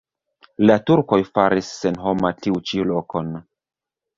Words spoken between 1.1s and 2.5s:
faris senhoma